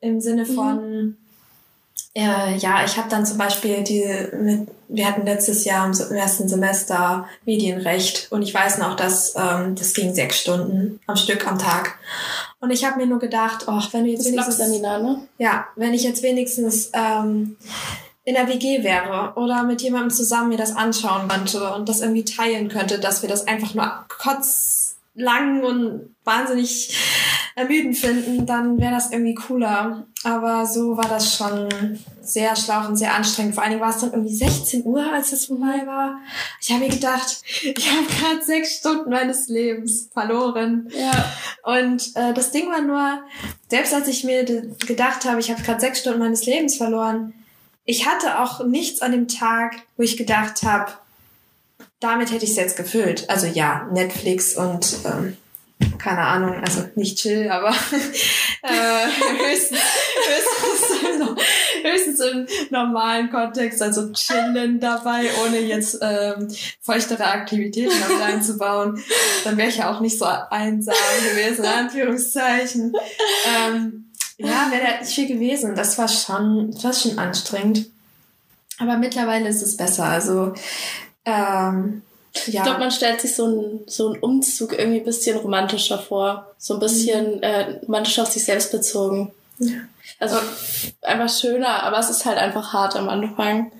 [0.00, 0.54] Im Sinne mhm.
[0.54, 1.16] von, mhm.
[2.14, 4.04] Äh, ja, ich habe dann zum Beispiel die,
[4.36, 9.74] mit, wir hatten letztes Jahr im ersten Semester Medienrecht und ich weiß noch, dass ähm,
[9.74, 11.98] das ging sechs Stunden am Stück am Tag.
[12.60, 15.28] Und ich habe mir nur gedacht, oh, wenn du jetzt das wenigstens, Seminar, ne?
[15.38, 17.56] ja, wenn ich jetzt wenigstens ähm,
[18.24, 22.24] in der WG wäre oder mit jemandem zusammen mir das anschauen könnte und das irgendwie
[22.24, 26.96] teilen könnte, dass wir das einfach nur kurz lang und wahnsinnig
[27.56, 30.06] ermüdend finden, dann wäre das irgendwie cooler.
[30.24, 33.54] Aber so war das schon sehr schlau und sehr anstrengend.
[33.54, 36.18] Vor allen Dingen war es dann irgendwie 16 Uhr, als das vorbei war.
[36.60, 40.90] Ich habe mir gedacht, ich habe gerade sechs Stunden meines Lebens verloren.
[40.98, 41.32] Ja.
[41.62, 43.22] Und äh, das Ding war nur,
[43.68, 47.34] selbst als ich mir gedacht habe, ich habe gerade sechs Stunden meines Lebens verloren,
[47.84, 50.92] ich hatte auch nichts an dem Tag, wo ich gedacht habe,
[52.00, 53.28] damit hätte ich es jetzt gefüllt.
[53.28, 55.36] Also ja, Netflix und ähm,
[55.98, 57.70] keine Ahnung, also nicht chill, aber
[58.62, 59.06] äh,
[59.38, 59.78] höchstens,
[60.28, 61.44] höchstens,
[61.82, 66.48] höchstens im normalen Kontext, also chillen dabei, ohne jetzt ähm,
[66.80, 69.02] feuchtere Aktivitäten noch reinzubauen.
[69.44, 70.94] Dann wäre ich ja auch nicht so einsam
[71.30, 72.92] gewesen, in Anführungszeichen.
[73.46, 75.74] Ähm, ja, wäre da nicht viel gewesen.
[75.74, 77.86] Das war schon, das schon anstrengend.
[78.78, 80.04] Aber mittlerweile ist es besser.
[80.04, 80.54] Also
[81.24, 82.02] ähm,
[82.46, 82.60] ja.
[82.60, 86.54] Ich glaube, man stellt sich so einen so einen Umzug irgendwie ein bisschen romantischer vor.
[86.58, 87.42] So ein bisschen mhm.
[87.42, 89.32] äh, romantischer auf sich selbst bezogen.
[89.58, 89.76] Ja.
[90.20, 90.36] Also
[91.02, 93.72] einfach schöner, aber es ist halt einfach hart am Anfang.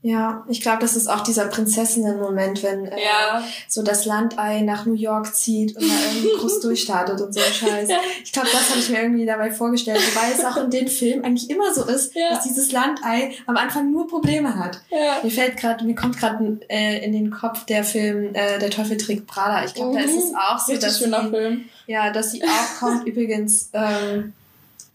[0.00, 3.42] Ja, ich glaube, das ist auch dieser Prinzessinnen-Moment, wenn äh, ja.
[3.66, 7.52] so das Landei nach New York zieht und da irgendwie groß durchstartet und so ein
[7.52, 7.88] Scheiß.
[7.88, 7.96] Ja.
[8.22, 11.24] Ich glaube, das habe ich mir irgendwie dabei vorgestellt, weil es auch in den Filmen
[11.24, 12.30] eigentlich immer so ist, ja.
[12.30, 14.80] dass dieses Landei am Anfang nur Probleme hat.
[14.88, 15.18] Ja.
[15.24, 18.98] Mir fällt gerade, mir kommt gerade äh, in den Kopf der Film äh, Der Teufel
[18.98, 19.64] trägt Prada.
[19.64, 19.94] Ich glaube, mhm.
[19.96, 20.36] da ist es mhm.
[20.36, 21.64] auch so, Richtig dass sie, Film.
[21.88, 23.04] ja, dass sie auch kommt.
[23.06, 24.32] Übrigens ähm,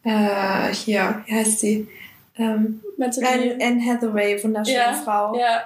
[0.06, 1.90] äh, hier, wie heißt sie?
[2.38, 5.38] Ähm, Anne, Anne Hathaway, wunderschöne ja, Frau.
[5.38, 5.64] Ja.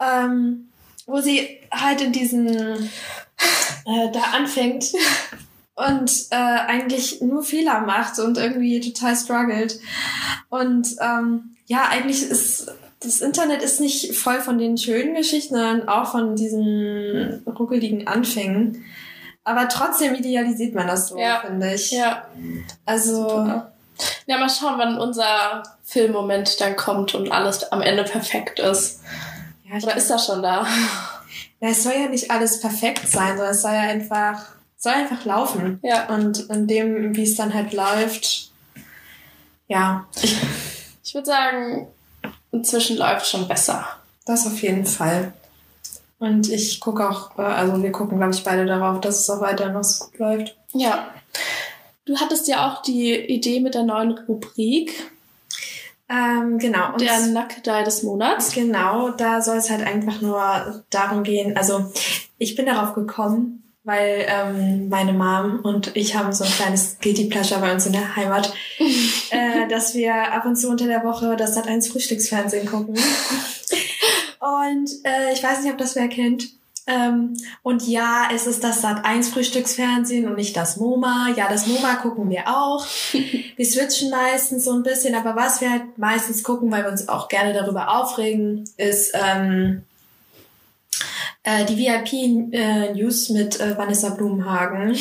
[0.00, 0.68] Ähm,
[1.06, 4.92] wo sie halt in diesen äh, da anfängt
[5.74, 9.80] und äh, eigentlich nur Fehler macht und irgendwie total struggelt.
[10.48, 12.70] Und ähm, ja, eigentlich ist
[13.02, 18.84] das Internet ist nicht voll von den schönen Geschichten, sondern auch von diesen ruckeligen Anfängen.
[19.42, 21.40] Aber trotzdem idealisiert man das so, ja.
[21.40, 21.92] finde ich.
[21.92, 22.26] Ja.
[22.84, 23.22] Also.
[23.22, 23.69] Super.
[24.26, 29.00] Ja, mal schauen, wann unser Filmmoment dann kommt und alles am Ende perfekt ist.
[29.64, 30.66] Ja, Oder ist das schon da?
[31.60, 35.24] Ja, es soll ja nicht alles perfekt sein, sondern es soll ja einfach, soll einfach
[35.26, 35.78] laufen.
[35.82, 36.08] Ja.
[36.08, 38.50] Und in dem, wie es dann halt läuft,
[39.68, 40.06] ja.
[40.22, 40.36] Ich,
[41.04, 41.86] ich würde sagen,
[42.50, 43.86] inzwischen läuft schon besser.
[44.24, 45.32] Das auf jeden Fall.
[46.18, 49.40] Und ich gucke auch, äh, also wir gucken, glaube ich, beide darauf, dass es auch
[49.40, 50.56] weiter noch so gut läuft.
[50.72, 51.08] Ja.
[52.10, 55.12] Du hattest ja auch die Idee mit der neuen Rubrik.
[56.08, 56.94] Ähm, genau.
[56.94, 58.50] Und der Nackedei des Monats.
[58.50, 61.56] Genau, da soll es halt einfach nur darum gehen.
[61.56, 61.92] Also
[62.36, 67.26] ich bin darauf gekommen, weil ähm, meine Mom und ich haben so ein kleines Guilty
[67.26, 68.52] Pleasure bei uns in der Heimat,
[69.30, 72.94] äh, dass wir ab und zu unter der Woche das Sat 1 Frühstücksfernsehen gucken.
[74.40, 76.59] und äh, ich weiß nicht, ob das wer kennt.
[76.90, 81.28] Ähm, und ja, es ist das Sat 1 Frühstücksfernsehen und nicht das MoMA.
[81.36, 82.84] Ja, das MoMA gucken wir auch.
[83.12, 87.08] wir switchen meistens so ein bisschen, aber was wir halt meistens gucken, weil wir uns
[87.08, 89.82] auch gerne darüber aufregen, ist ähm,
[91.44, 94.96] äh, die VIP-News äh, mit äh, Vanessa Blumenhagen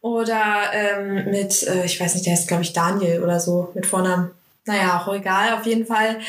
[0.00, 3.86] oder ähm, mit, äh, ich weiß nicht, der ist glaube ich Daniel oder so mit
[3.86, 4.32] Vornamen.
[4.64, 6.20] Naja, auch egal, auf jeden Fall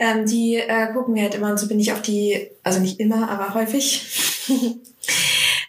[0.00, 2.98] ähm, die äh, gucken wir halt immer und so bin ich auf die, also nicht
[2.98, 4.02] immer, aber häufig,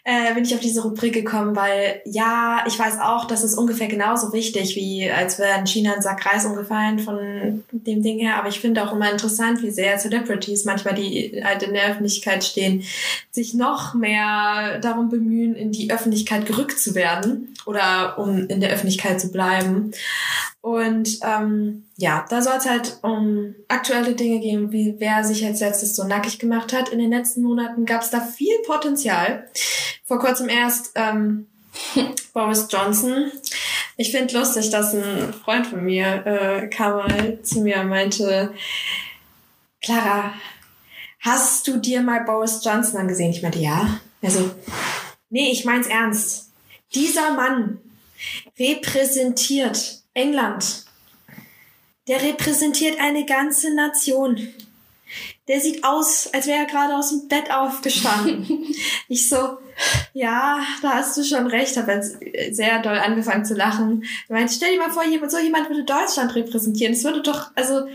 [0.04, 3.88] äh, bin ich auf diese Rubrik gekommen, weil ja, ich weiß auch, das ist ungefähr
[3.88, 8.36] genauso wichtig, wie als wäre in China ein Sack Reis umgefallen von dem Ding her.
[8.38, 12.42] Aber ich finde auch immer interessant, wie sehr Celebrities manchmal, die halt in der Öffentlichkeit
[12.42, 12.84] stehen,
[13.30, 18.70] sich noch mehr darum bemühen, in die Öffentlichkeit gerückt zu werden oder um in der
[18.70, 19.92] Öffentlichkeit zu bleiben.
[20.62, 25.60] Und ähm, ja, da soll es halt um aktuelle Dinge gehen, wie wer sich als
[25.60, 26.88] letztes so nackig gemacht hat.
[26.88, 29.48] In den letzten Monaten gab es da viel Potenzial.
[30.04, 31.46] Vor kurzem erst ähm,
[32.32, 33.30] Boris Johnson.
[33.96, 38.54] Ich finde lustig, dass ein Freund von mir äh, kam mal zu mir und meinte,
[39.82, 40.32] Clara,
[41.20, 43.30] hast du dir mal Boris Johnson angesehen?
[43.30, 44.00] Ich meinte, ja.
[44.22, 44.50] Also,
[45.28, 46.50] nee, ich mein's ernst.
[46.94, 47.80] Dieser Mann
[48.58, 50.84] repräsentiert England.
[52.12, 54.36] Der repräsentiert eine ganze Nation.
[55.48, 58.66] Der sieht aus, als wäre er gerade aus dem Bett aufgestanden.
[59.08, 59.56] ich so,
[60.12, 62.18] ja, da hast du schon recht, habe jetzt
[62.54, 64.04] sehr doll angefangen zu lachen.
[64.24, 66.92] Ich meinte, stell dir mal vor, so jemand würde Deutschland repräsentieren.
[66.92, 67.86] Das würde doch, also,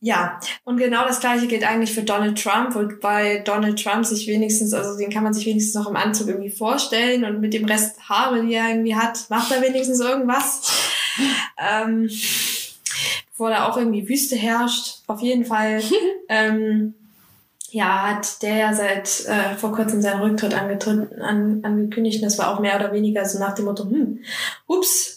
[0.00, 4.72] ja, und genau das gleiche gilt eigentlich für Donald Trump, wobei Donald Trump sich wenigstens,
[4.72, 8.08] also den kann man sich wenigstens noch im Anzug irgendwie vorstellen und mit dem Rest
[8.08, 10.92] Haare, die er irgendwie hat, macht er wenigstens irgendwas.
[11.58, 12.10] Ähm,
[13.36, 15.02] wo da auch irgendwie Wüste herrscht.
[15.06, 15.82] Auf jeden Fall,
[16.28, 16.94] ähm,
[17.70, 22.22] ja, hat der ja seit äh, vor kurzem seinen Rücktritt an, angekündigt.
[22.22, 24.20] Und das war auch mehr oder weniger so nach dem Motto, hm,
[24.66, 25.16] ups,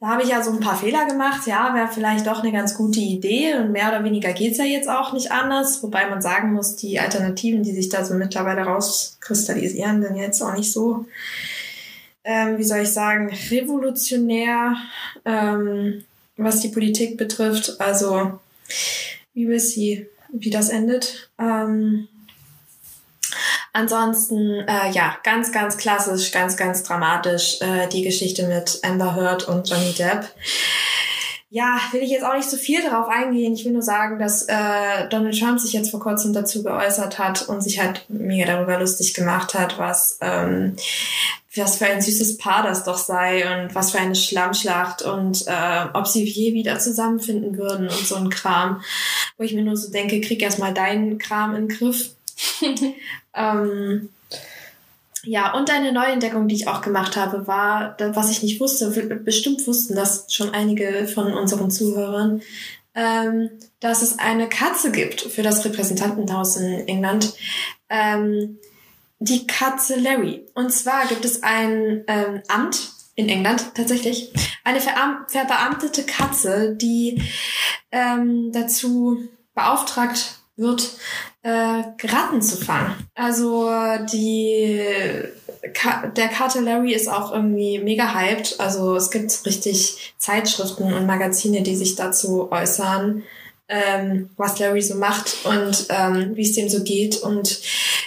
[0.00, 1.46] da habe ich ja so ein paar Fehler gemacht.
[1.46, 3.54] Ja, wäre vielleicht doch eine ganz gute Idee.
[3.54, 5.82] Und mehr oder weniger geht's ja jetzt auch nicht anders.
[5.82, 10.54] Wobei man sagen muss, die Alternativen, die sich da so mittlerweile rauskristallisieren, sind jetzt auch
[10.54, 11.06] nicht so,
[12.22, 14.76] ähm, wie soll ich sagen, revolutionär,
[15.24, 16.04] ähm,
[16.38, 17.80] was die Politik betrifft.
[17.80, 18.38] Also,
[19.34, 21.30] wie will sie, wie das endet.
[21.38, 22.08] Ähm,
[23.72, 29.46] Ansonsten, äh, ja, ganz, ganz klassisch, ganz, ganz dramatisch äh, die Geschichte mit Amber Heard
[29.46, 30.24] und Johnny Depp.
[31.50, 33.54] Ja, will ich jetzt auch nicht so viel darauf eingehen.
[33.54, 37.48] Ich will nur sagen, dass äh, Donald Trump sich jetzt vor kurzem dazu geäußert hat
[37.48, 40.76] und sich halt mega darüber lustig gemacht hat, was ähm,
[41.58, 45.86] was für ein süßes Paar das doch sei und was für eine Schlammschlacht und äh,
[45.92, 48.82] ob sie je wieder zusammenfinden würden und so ein Kram.
[49.36, 52.10] Wo ich mir nur so denke, krieg erst mal deinen Kram in den Griff.
[53.34, 54.08] ähm,
[55.24, 58.90] ja, und eine Neuentdeckung, die ich auch gemacht habe, war, was ich nicht wusste,
[59.24, 62.40] bestimmt wussten das schon einige von unseren Zuhörern,
[62.94, 67.34] ähm, dass es eine Katze gibt für das Repräsentantenhaus in England.
[67.88, 68.58] Ähm,
[69.18, 70.46] die Katze Larry.
[70.54, 77.20] Und zwar gibt es ein ähm, Amt in England tatsächlich, eine verbeamtete Katze, die
[77.90, 79.18] ähm, dazu
[79.54, 80.90] beauftragt wird,
[81.42, 82.94] äh, Ratten zu fangen.
[83.14, 83.68] Also
[84.12, 84.80] die
[85.74, 88.60] Ka der Kater Larry ist auch irgendwie mega hyped.
[88.60, 93.24] Also es gibt richtig Zeitschriften und Magazine, die sich dazu äußern,
[93.68, 97.60] ähm, was Larry so macht und ähm, wie es dem so geht und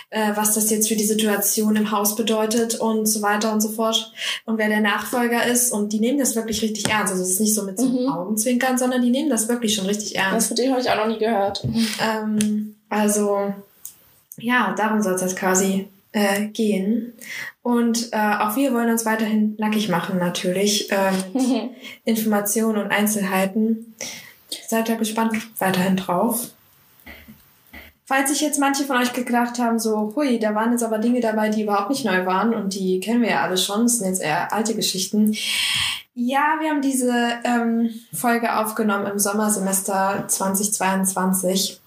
[0.10, 3.70] äh, was das jetzt für die Situation im Haus bedeutet und so weiter und so
[3.70, 4.12] fort
[4.46, 7.14] und wer der Nachfolger ist und die nehmen das wirklich richtig ernst.
[7.14, 8.10] Also es ist nicht so mit so mhm.
[8.10, 10.36] Augenzwinkern, sondern die nehmen das wirklich schon richtig ernst.
[10.36, 11.64] Das von dem habe ich auch noch nie gehört.
[12.02, 13.54] Ähm, also
[14.38, 17.14] ja, darum soll es jetzt quasi äh, gehen.
[17.64, 21.72] Und äh, auch wir wollen uns weiterhin nackig machen, natürlich, äh, mit
[22.06, 23.96] Informationen und Einzelheiten.
[24.72, 26.48] Seid da gespannt weiterhin drauf.
[28.06, 31.20] Falls sich jetzt manche von euch gedacht haben, so, hui, da waren jetzt aber Dinge
[31.20, 34.08] dabei, die überhaupt nicht neu waren und die kennen wir ja alle schon, das sind
[34.08, 35.36] jetzt eher alte Geschichten.
[36.14, 37.12] Ja, wir haben diese
[37.44, 41.82] ähm, Folge aufgenommen im Sommersemester 2022.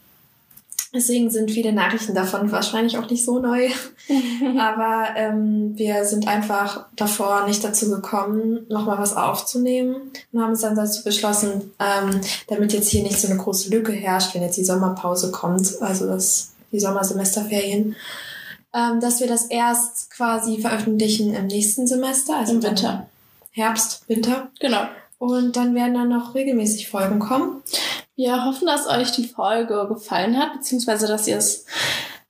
[0.95, 3.69] Deswegen sind viele Nachrichten davon wahrscheinlich auch nicht so neu.
[4.59, 10.61] Aber ähm, wir sind einfach davor nicht dazu gekommen, nochmal was aufzunehmen und haben es
[10.61, 14.57] dann dazu beschlossen, ähm, damit jetzt hier nicht so eine große Lücke herrscht, wenn jetzt
[14.57, 17.97] die Sommerpause kommt, also das, die Sommersemesterferien,
[18.73, 23.09] ähm, dass wir das erst quasi veröffentlichen im nächsten Semester, also im Winter.
[23.51, 24.49] Herbst, Winter.
[24.61, 24.87] Genau.
[25.19, 27.63] Und dann werden dann noch regelmäßig Folgen kommen.
[28.17, 31.67] Wir hoffen, dass euch die Folge gefallen hat, beziehungsweise dass ihr es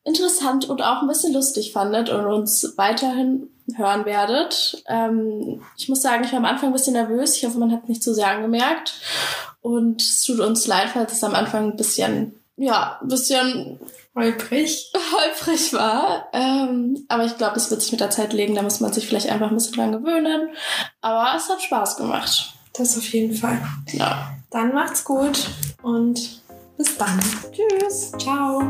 [0.05, 4.83] interessant und auch ein bisschen lustig fandet und uns weiterhin hören werdet.
[4.87, 7.37] Ähm, ich muss sagen, ich war am Anfang ein bisschen nervös.
[7.37, 8.94] Ich hoffe, man hat nicht zu sehr angemerkt.
[9.62, 13.81] Und es tut uns leid, falls es am Anfang ein bisschen, ja, ein bisschen
[14.14, 16.29] holprig, holprig war.
[16.35, 18.55] Ähm, aber ich glaube, es wird sich mit der Zeit legen.
[18.55, 20.51] Da muss man sich vielleicht einfach ein bisschen dran gewöhnen.
[21.01, 22.53] Aber es hat Spaß gemacht.
[22.75, 23.59] Das auf jeden Fall.
[23.92, 24.35] Ja.
[24.55, 25.51] Dann macht's gut
[25.83, 26.40] und
[26.77, 27.19] bis dann.
[27.51, 28.12] Tschüss.
[28.12, 28.62] Ciao.